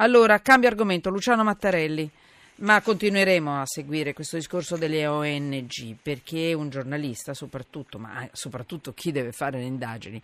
[0.00, 2.08] Allora, cambio argomento, Luciano Mattarelli.
[2.60, 9.12] Ma continueremo a seguire questo discorso delle ONG perché un giornalista, soprattutto, ma soprattutto chi
[9.12, 10.20] deve fare le indagini,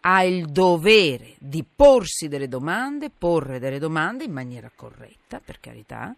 [0.00, 6.14] ha il dovere di porsi delle domande, porre delle domande in maniera corretta, per carità,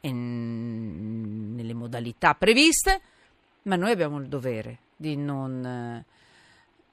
[0.00, 3.00] nelle modalità previste,
[3.62, 6.04] ma noi abbiamo il dovere di non,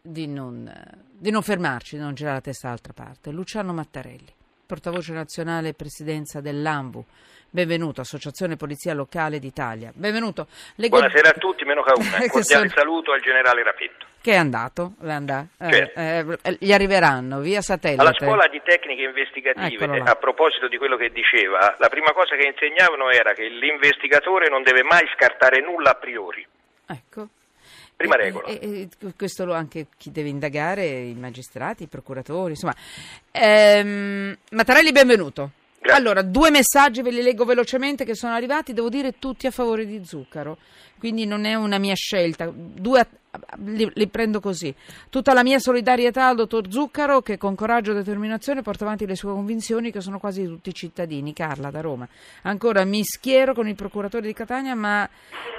[0.02, 0.71] di non,
[1.11, 3.32] di non fermarci, di non girare la testa dall'altra parte.
[3.32, 4.34] Luciano Mattarelli
[4.74, 7.05] portavoce nazionale e presidenza dell'AMBU.
[7.52, 9.91] Benvenuto, Associazione Polizia Locale d'Italia.
[9.94, 10.48] Benvenuto.
[10.77, 10.98] Leggo...
[10.98, 12.18] Buonasera a tutti, meno che a una.
[12.18, 12.81] Un cordiale sono...
[12.81, 14.08] saluto al generale Rapetto.
[14.20, 14.94] Che è andato?
[15.00, 15.50] È andato.
[15.59, 16.00] Eh, certo.
[16.00, 18.02] Eh, eh, gli arriveranno via satellite.
[18.02, 22.48] Alla scuola di tecniche investigative, a proposito di quello che diceva, la prima cosa che
[22.48, 26.44] insegnavano era che l'investigatore non deve mai scartare nulla a priori.
[26.88, 27.28] Ecco.
[28.03, 28.48] Prima regola.
[28.48, 32.75] E, e, questo lo anche chi deve indagare, i magistrati, i procuratori, insomma.
[33.31, 35.52] Ehm, Mattarelli, benvenuto.
[35.84, 36.00] Grazie.
[36.00, 39.86] Allora, due messaggi ve li leggo velocemente che sono arrivati, devo dire tutti a favore
[39.86, 40.58] di zucchero,
[40.98, 43.06] quindi non è una mia scelta, due
[43.58, 44.73] li, li, prendo così.
[45.09, 49.17] Tutta la mia solidarietà al dottor Zuccaro che con coraggio e determinazione porta avanti le
[49.17, 51.34] sue convinzioni che sono quasi tutti cittadini.
[51.34, 52.08] Carla da Roma.
[52.44, 55.08] Ancora mi schiero con il procuratore di Catania, ma,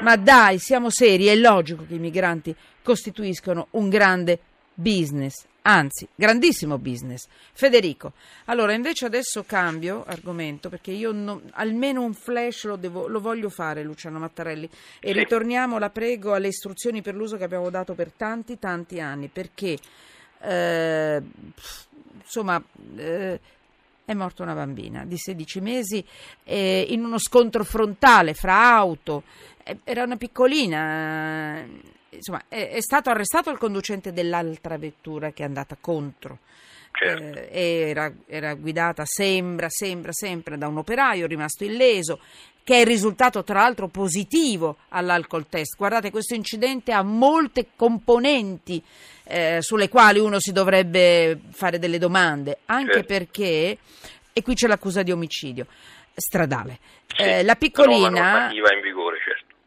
[0.01, 4.39] ma dai, siamo seri, è logico che i migranti costituiscono un grande
[4.73, 7.27] business, anzi, grandissimo business.
[7.53, 8.13] Federico,
[8.47, 13.49] allora invece adesso cambio argomento perché io non, almeno un flash lo, devo, lo, voglio
[13.49, 14.69] fare, Luciano Mattarelli,
[15.01, 19.29] e ritorniamo, la prego, alle istruzioni per l'uso che abbiamo dato per tanti, tanti anni,
[19.29, 19.79] perché
[20.41, 21.23] eh,
[22.23, 22.63] insomma.
[22.97, 23.41] Eh,
[24.07, 26.05] è morta una bambina di 16 mesi
[26.45, 29.23] eh, in uno scontro frontale fra auto.
[29.63, 31.65] Eh, era una piccolina,
[32.15, 36.39] insomma, è, è, stato arrestato il conducente dell'altra vettura che è andata contro.
[36.91, 37.39] Certo.
[37.51, 42.21] Eh, era, era, guidata, sembra, sembra, sempre da un operaio rimasto illeso,
[42.63, 45.77] che è risultato tra l'altro positivo all'alcol test.
[45.77, 48.83] Guardate, questo incidente ha molte componenti
[49.25, 53.07] eh, sulle quali uno si dovrebbe fare delle domande, anche certo.
[53.07, 53.79] perché,
[54.33, 55.67] e qui c'è l'accusa di omicidio
[56.15, 56.79] stradale.
[57.07, 58.49] Sì, eh, la piccolina...
[58.51, 58.55] certo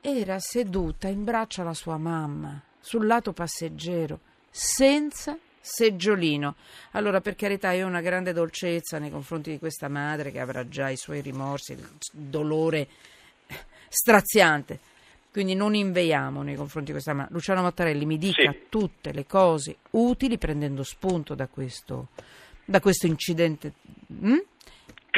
[0.09, 6.56] era seduta in braccio alla sua mamma sul lato passeggero, senza seggiolino.
[6.91, 10.66] Allora, per carità, io ho una grande dolcezza nei confronti di questa madre che avrà
[10.69, 12.88] già i suoi rimorsi, il dolore
[13.90, 14.79] straziante.
[15.29, 17.34] Quindi non inveiamo nei confronti di questa madre.
[17.34, 18.59] Luciano Mattarelli mi dica sì.
[18.69, 22.07] tutte le cose utili prendendo spunto da questo,
[22.63, 23.74] da questo incidente.
[24.13, 24.38] Mm?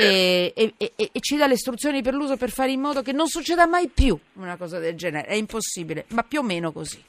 [0.01, 3.11] E, e, e, e, ci dà le istruzioni per l'uso per fare in modo che
[3.11, 5.27] non succeda mai più una cosa del genere.
[5.27, 7.03] È impossibile, ma più o meno così.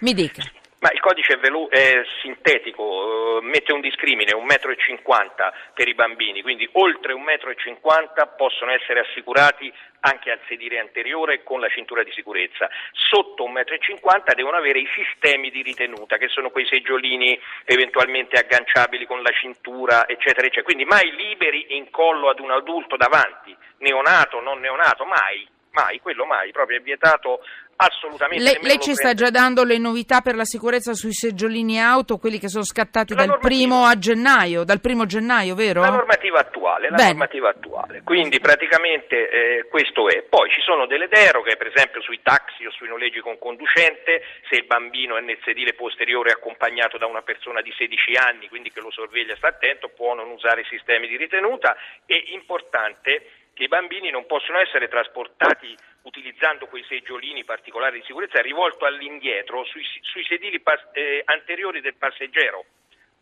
[0.00, 0.42] Mi dica.
[0.84, 5.94] Ma il codice è, velu- è sintetico, uh, mette un discrimine, 1,50 m per i
[5.94, 12.02] bambini, quindi oltre 1,50 m possono essere assicurati anche al sedile anteriore con la cintura
[12.02, 12.68] di sicurezza.
[12.92, 19.06] Sotto 1,50 m devono avere i sistemi di ritenuta, che sono quei seggiolini eventualmente agganciabili
[19.06, 20.64] con la cintura, eccetera, eccetera.
[20.64, 26.24] Quindi mai liberi in collo ad un adulto davanti, neonato, non neonato, mai mai, quello
[26.24, 27.40] mai, proprio è vietato
[27.76, 28.44] assolutamente.
[28.44, 32.38] Le, lei ci sta già dando le novità per la sicurezza sui seggiolini auto, quelli
[32.38, 35.80] che sono scattati la dal primo a gennaio, dal primo gennaio, vero?
[35.80, 38.02] La normativa attuale, la normativa attuale.
[38.04, 40.22] quindi praticamente eh, questo è.
[40.22, 44.56] Poi ci sono delle deroghe, per esempio sui taxi o sui noleggi con conducente, se
[44.56, 48.80] il bambino è nel sedile posteriore accompagnato da una persona di 16 anni, quindi che
[48.80, 51.76] lo sorveglia sta attento, può non usare sistemi di ritenuta
[52.06, 58.42] e importante che i bambini non possono essere trasportati utilizzando quei seggiolini particolari di sicurezza
[58.42, 62.64] rivolto all'indietro sui, sui sedili pas, eh, anteriori del passeggero,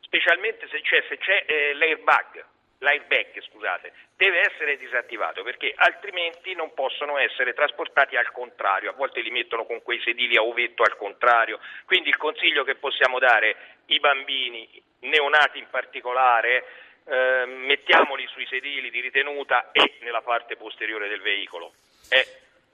[0.00, 2.44] specialmente se c'è, se c'è eh, l'airbag,
[2.78, 9.20] l'airbag scusate, deve essere disattivato perché altrimenti non possono essere trasportati al contrario, a volte
[9.20, 13.56] li mettono con quei sedili a ovetto al contrario, quindi il consiglio che possiamo dare
[13.86, 14.68] i bambini,
[15.00, 16.64] neonati in particolare,
[17.04, 21.72] eh, mettiamoli sui sedili di ritenuta e nella parte posteriore del veicolo.
[22.08, 22.24] È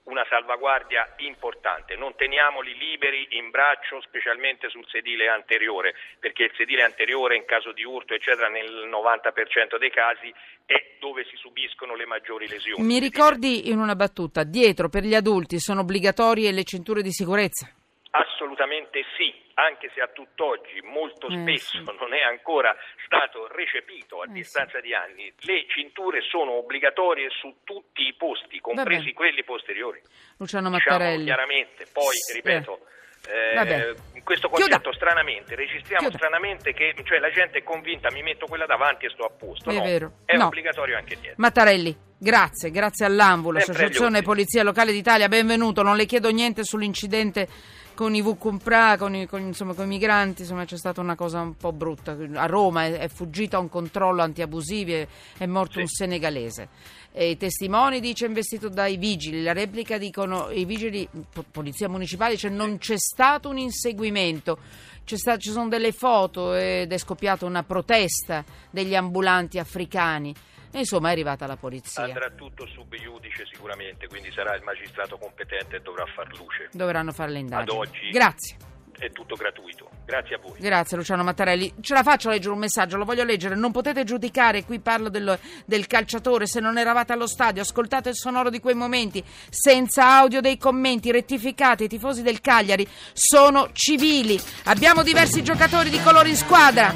[0.08, 6.82] una salvaguardia importante, non teniamoli liberi in braccio specialmente sul sedile anteriore, perché il sedile
[6.82, 10.32] anteriore in caso di urto eccetera nel 90% dei casi
[10.64, 12.82] è dove si subiscono le maggiori lesioni.
[12.82, 17.70] Mi ricordi in una battuta, dietro per gli adulti sono obbligatorie le cinture di sicurezza?
[18.10, 22.74] Assolutamente sì, anche se a tutt'oggi molto eh, spesso non è ancora
[23.04, 28.60] stato recepito a eh, distanza di anni, le cinture sono obbligatorie su tutti i posti,
[28.60, 30.00] compresi quelli posteriori.
[30.38, 31.24] Luciano Mattarelli.
[31.24, 32.80] Diciamo chiaramente, poi ripeto,
[33.28, 34.96] Eh, in questo concetto Chiuda.
[34.96, 36.16] stranamente, registriamo Chiuda.
[36.16, 39.68] stranamente che cioè, la gente è convinta, mi metto quella davanti e sto a posto.
[39.70, 40.12] È no, vero.
[40.24, 40.46] È no.
[40.46, 41.34] obbligatorio anche dietro.
[41.36, 45.82] Mattarelli, grazie, grazie all'Anvulo, Associazione Polizia Locale d'Italia, benvenuto.
[45.82, 47.48] Non le chiedo niente sull'incidente
[47.94, 51.40] con i Vucumpra, con, i, con, insomma, con i migranti, insomma, c'è stata una cosa
[51.40, 52.16] un po' brutta.
[52.34, 55.80] A Roma è, è fuggito a un controllo antiabusivi, è, è morto sì.
[55.80, 56.68] un senegalese.
[57.12, 61.08] E I testimoni dice investito dai vigili, la replica dicono i vigili,
[61.50, 64.58] polizia municipale dice non c'è stato un inseguimento.
[65.02, 70.34] Sta, ci sono delle foto ed è scoppiata una protesta degli ambulanti africani.
[70.70, 72.04] E insomma è arrivata la polizia.
[72.04, 76.68] Andrà tutto sub iudice sicuramente, quindi sarà il magistrato competente e dovrà far luce.
[76.72, 77.70] Dovranno fare le indagini.
[77.70, 78.56] Ad oggi Grazie.
[78.98, 79.88] È tutto gratuito.
[80.04, 80.58] Grazie a voi.
[80.58, 81.74] Grazie Luciano Mattarelli.
[81.80, 83.54] Ce la faccio a leggere un messaggio, lo voglio leggere.
[83.54, 87.62] Non potete giudicare, qui parlo del, del calciatore, se non eravate allo stadio.
[87.62, 91.84] Ascoltate il sonoro di quei momenti, senza audio dei commenti, rettificate.
[91.84, 94.36] I tifosi del Cagliari sono civili.
[94.64, 96.92] Abbiamo diversi giocatori di colore in squadra.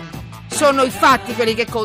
[0.49, 1.81] Sono i fatti quelli che contano.